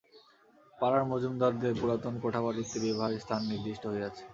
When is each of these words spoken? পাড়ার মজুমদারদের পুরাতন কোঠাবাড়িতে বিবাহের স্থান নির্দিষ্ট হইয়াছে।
পাড়ার 0.79 1.03
মজুমদারদের 1.11 1.73
পুরাতন 1.79 2.13
কোঠাবাড়িতে 2.23 2.75
বিবাহের 2.83 3.21
স্থান 3.23 3.41
নির্দিষ্ট 3.51 3.83
হইয়াছে। 3.87 4.23